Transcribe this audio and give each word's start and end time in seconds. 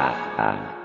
yeah, 0.00 0.79